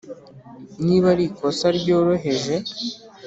niba 0.85 1.07
ari 1.13 1.23
ikosa 1.29 1.67
ryoroheje, 1.77 2.55